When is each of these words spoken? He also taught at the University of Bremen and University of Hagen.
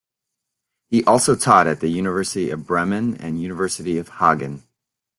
He 0.87 1.03
also 1.03 1.35
taught 1.35 1.67
at 1.67 1.79
the 1.79 1.87
University 1.87 2.49
of 2.49 2.65
Bremen 2.65 3.15
and 3.17 3.39
University 3.39 3.99
of 3.99 4.09
Hagen. 4.09 4.63